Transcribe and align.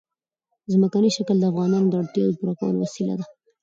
ځمکنی 0.73 1.09
شکل 1.17 1.37
د 1.39 1.43
افغانانو 1.51 1.87
د 1.89 1.93
اړتیاوو 2.01 2.33
د 2.33 2.37
پوره 2.39 2.53
کولو 2.59 2.77
وسیله 2.83 3.13
ده. 3.19 3.25